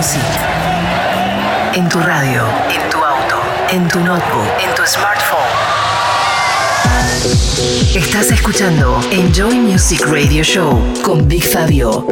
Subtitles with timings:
[0.00, 0.22] Music.
[1.74, 3.36] En tu radio, en tu auto,
[3.70, 5.38] en tu notebook, en tu smartphone.
[7.94, 12.06] Estás escuchando Enjoy Music Radio Show con Big Fabio.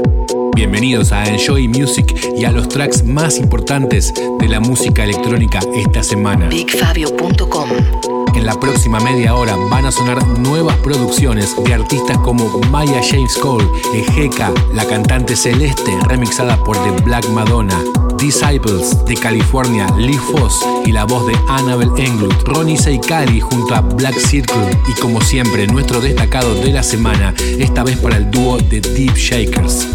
[0.54, 6.02] Bienvenidos a Enjoy Music y a los tracks más importantes de la música electrónica esta
[6.02, 6.46] semana.
[6.48, 7.70] BigFabio.com
[8.38, 13.36] En la próxima media hora van a sonar nuevas producciones de artistas como Maya James
[13.36, 17.76] Cole, Ejeca, la cantante Celeste, remixada por The Black Madonna,
[18.16, 23.80] Disciples de California, Lee Foss y la voz de Annabel Englund, Ronnie Seikali junto a
[23.80, 28.58] Black Circle y como siempre nuestro destacado de la semana, esta vez para el dúo
[28.58, 29.88] de Deep Shakers.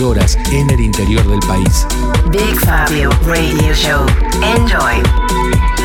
[0.00, 1.84] En el interior del país.
[2.30, 4.06] Big Fabio Radio Show.
[4.56, 5.77] Enjoy.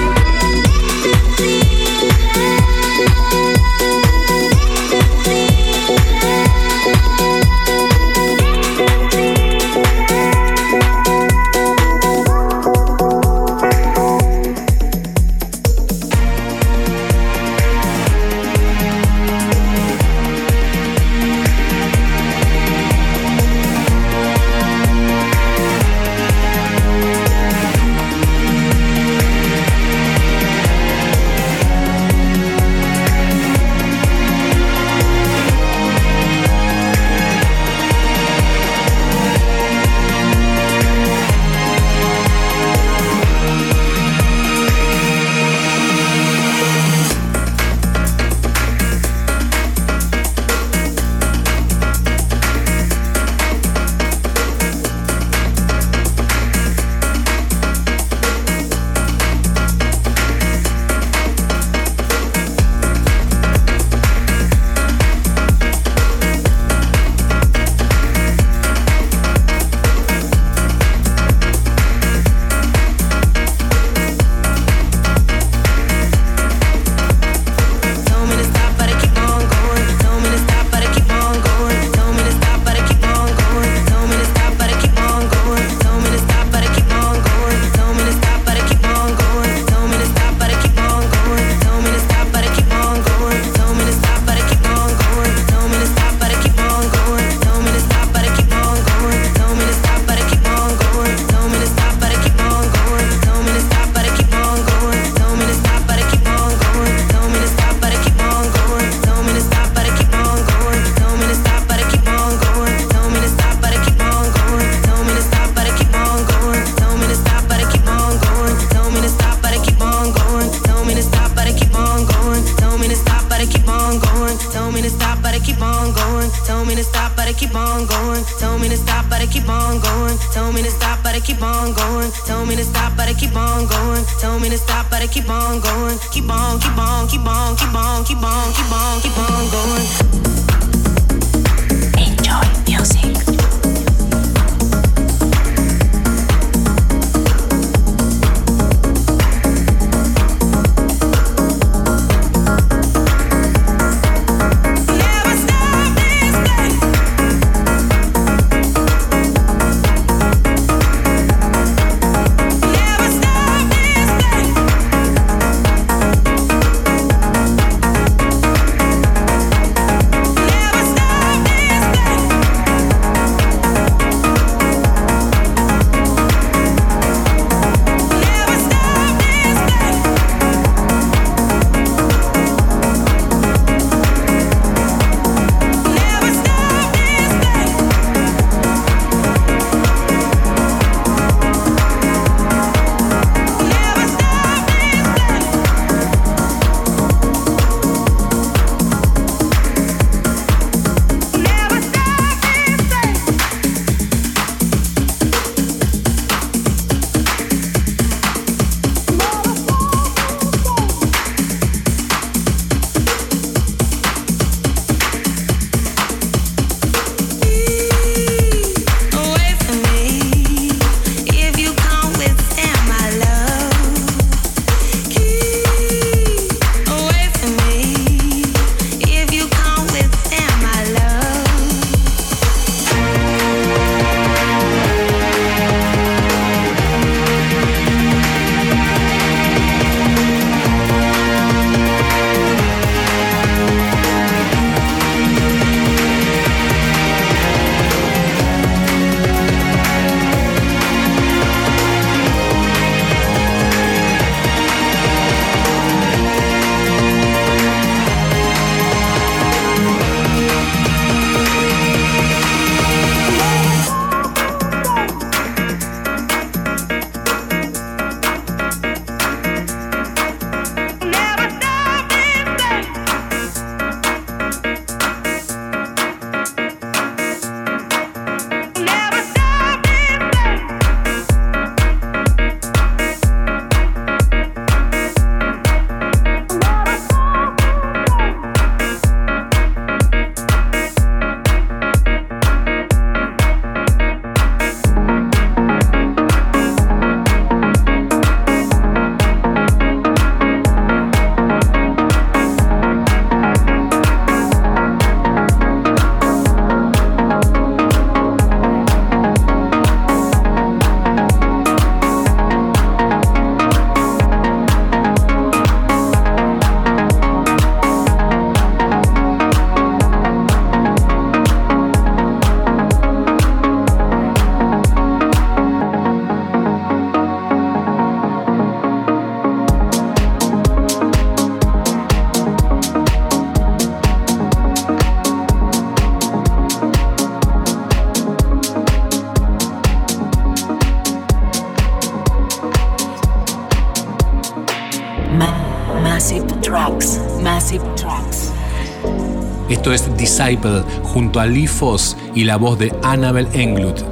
[351.04, 354.04] Junto a Lee Foss y la voz de Annabel Englund.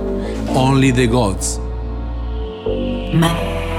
[0.55, 1.59] Only the Gods.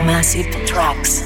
[0.06, 1.24] Massive tracks.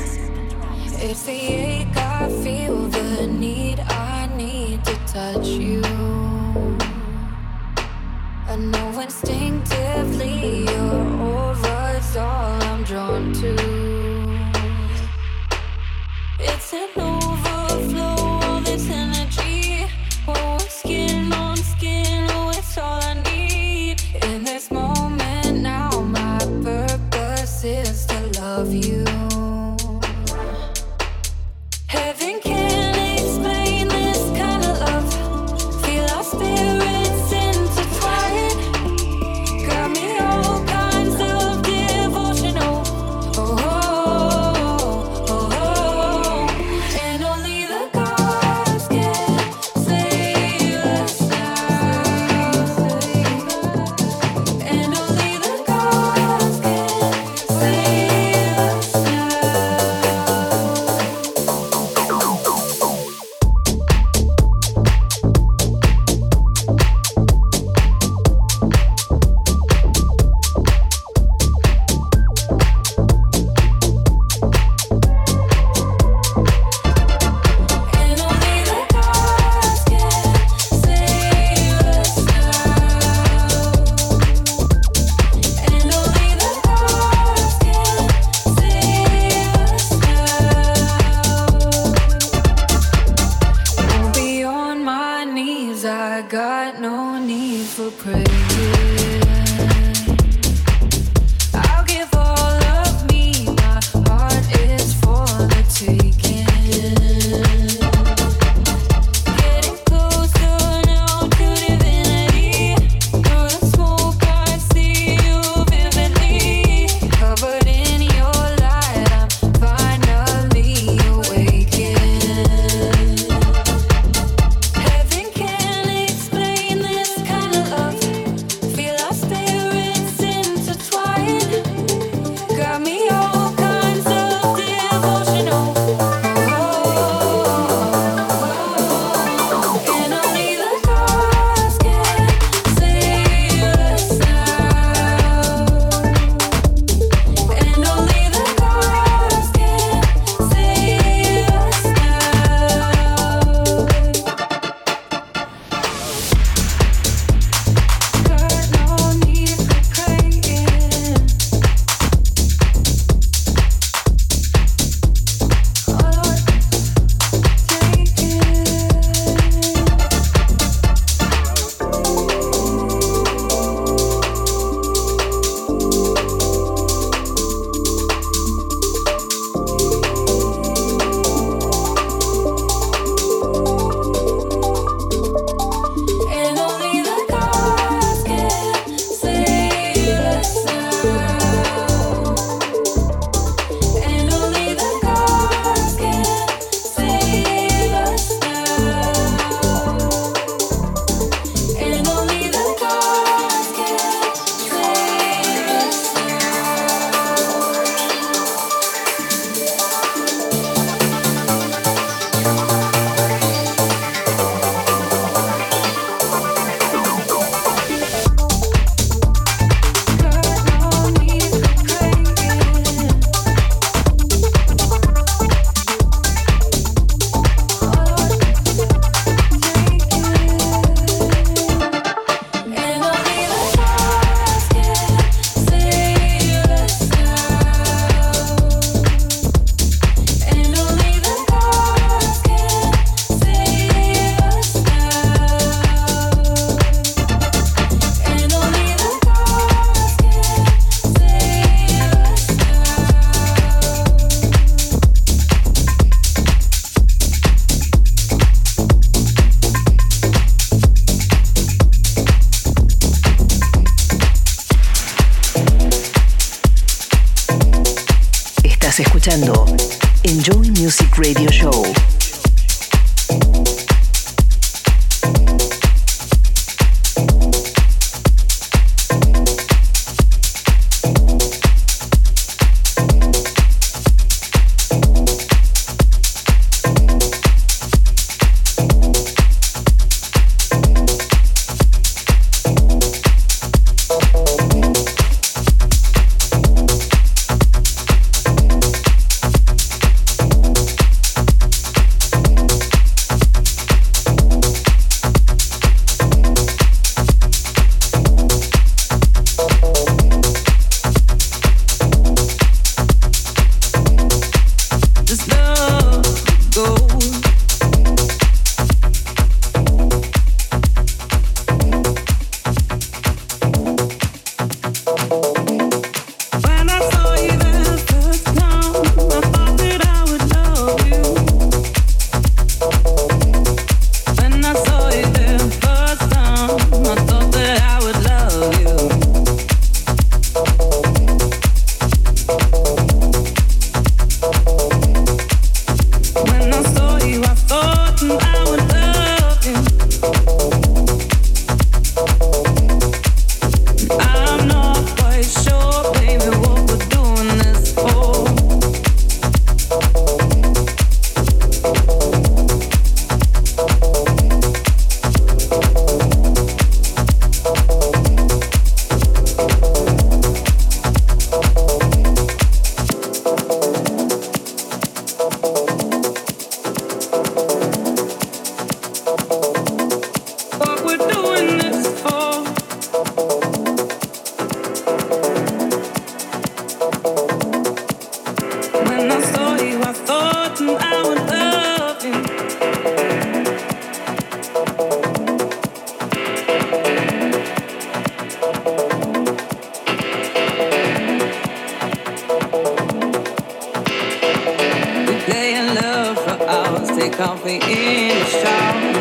[407.31, 409.16] coffee in the shop.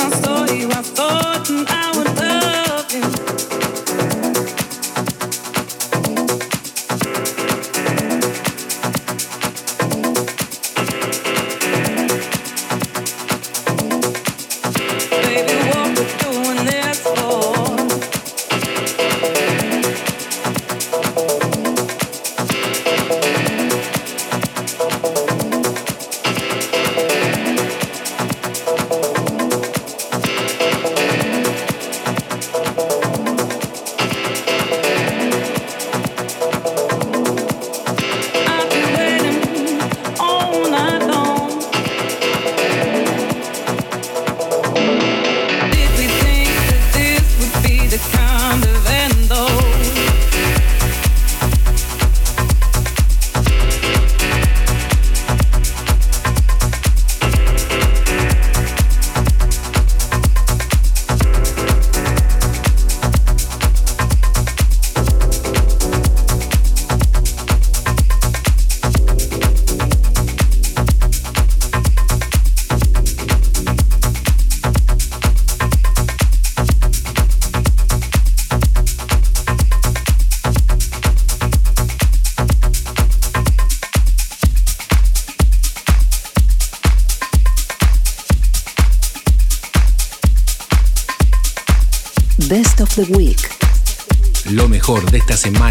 [0.00, 1.97] I saw you, I thought I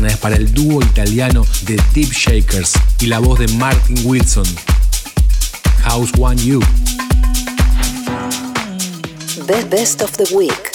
[0.09, 4.45] es para el dúo italiano de Deep Shakers y la voz de Martin Wilson.
[5.83, 6.59] House One You.
[9.69, 10.66] Best of the Week.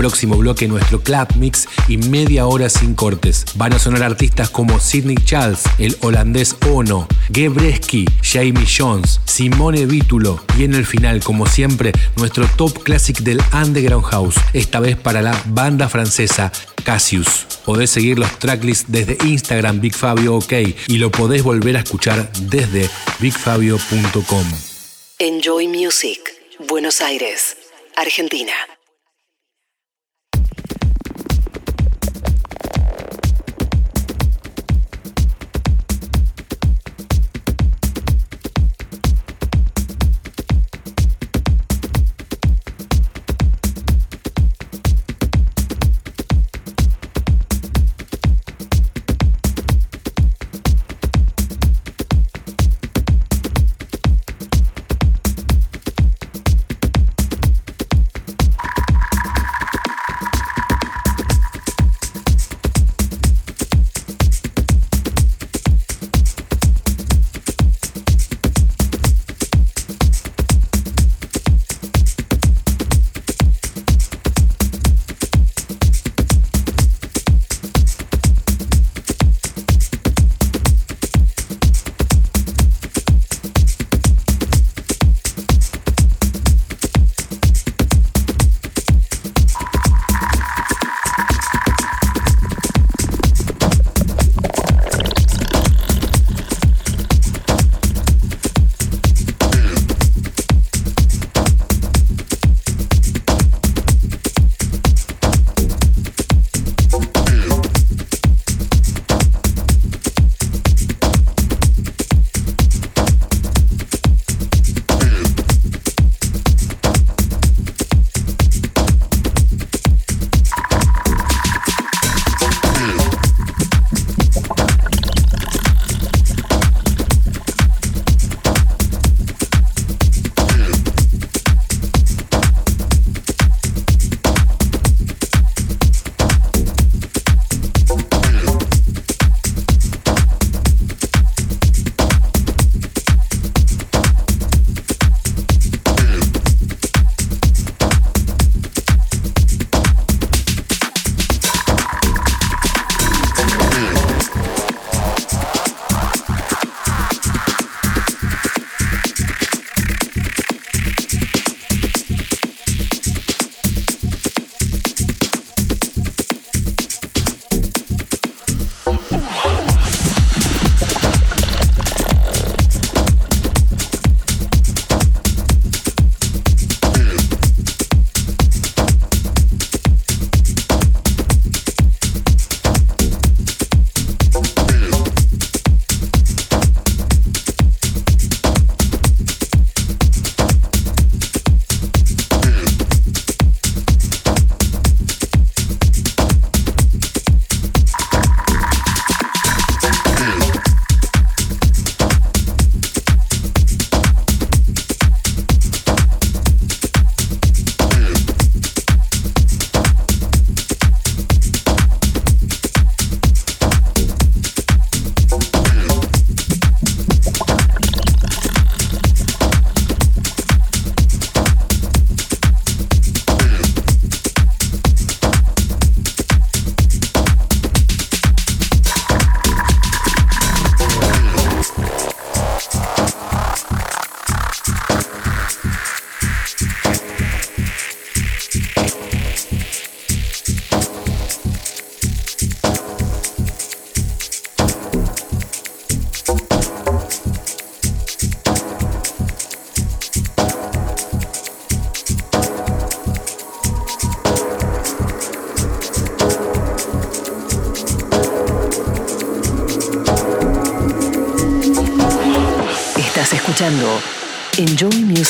[0.00, 3.44] Próximo bloque nuestro club mix y media hora sin cortes.
[3.56, 10.42] Van a sonar artistas como Sidney Charles, el holandés Ono, Gebreski, Jamie Jones, Simone Vítulo
[10.56, 15.20] y en el final, como siempre, nuestro top classic del Underground House, esta vez para
[15.20, 16.50] la banda francesa
[16.82, 17.46] Cassius.
[17.66, 20.52] Podés seguir los tracklists desde Instagram Big Fabio OK
[20.88, 24.46] y lo podés volver a escuchar desde bigfabio.com.
[25.18, 26.20] Enjoy Music,
[26.58, 27.58] Buenos Aires,
[27.96, 28.54] Argentina.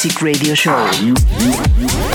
[0.03, 2.10] Music Radio Show.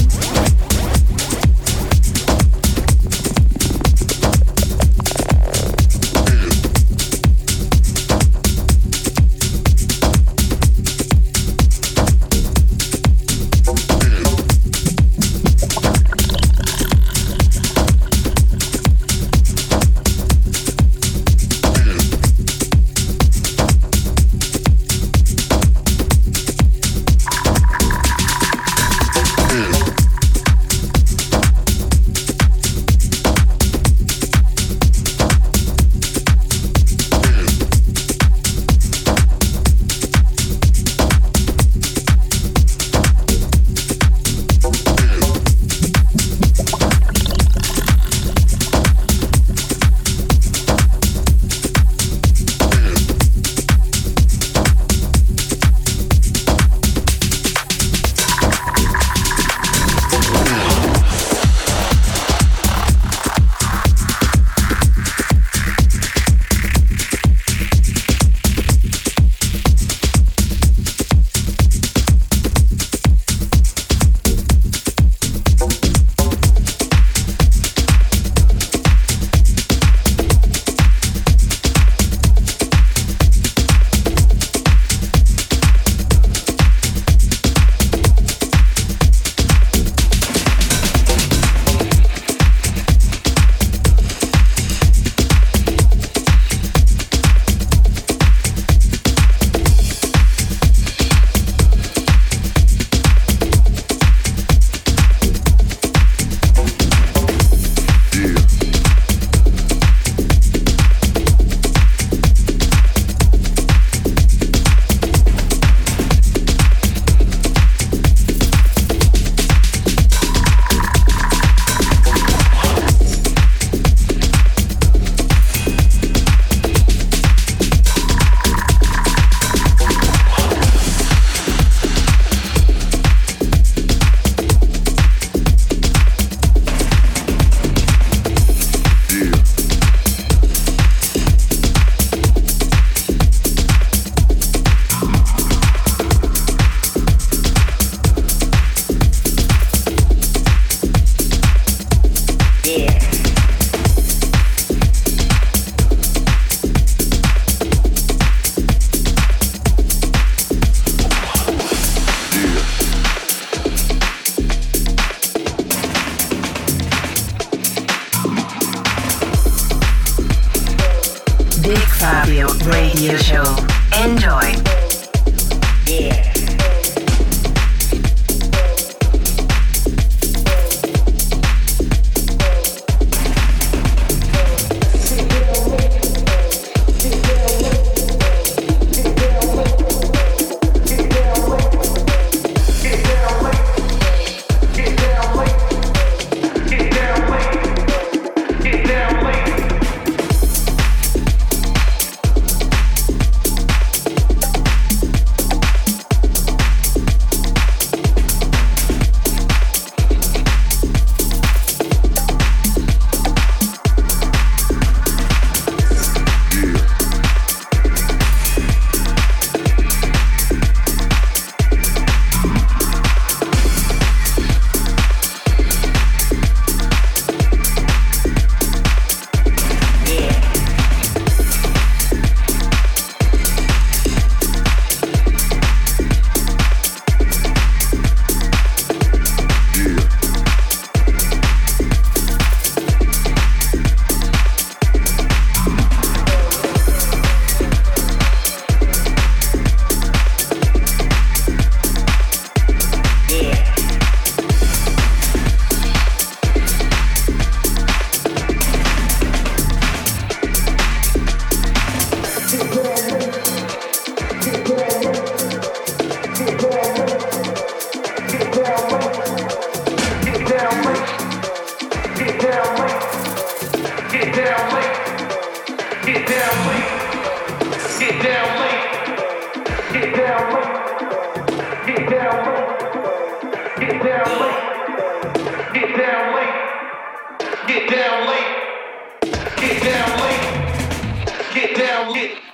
[287.68, 289.32] Get down late.
[289.58, 291.54] Get down late.
[291.56, 292.45] Get down late.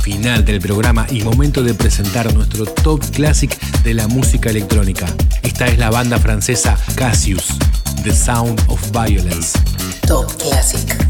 [0.00, 5.06] Final del programa y momento de presentar nuestro top classic de la música electrónica.
[5.42, 7.48] Esta es la banda francesa Cassius,
[8.02, 9.58] The Sound of Violence.
[10.06, 11.09] Top Classic.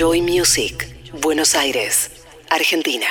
[0.00, 0.88] Enjoy Music,
[1.20, 2.10] Buenos Aires,
[2.48, 3.09] Argentina.